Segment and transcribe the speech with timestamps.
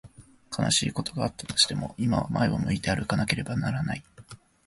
[0.49, 4.03] 悲しいことがあったとしても、今は前を向いて歩かなければならない。